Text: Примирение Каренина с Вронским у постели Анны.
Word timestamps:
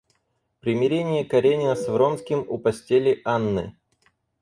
Примирение 0.61 1.23
Каренина 1.25 1.75
с 1.75 1.87
Вронским 1.87 2.43
у 2.49 2.57
постели 2.57 3.21
Анны. 3.23 3.75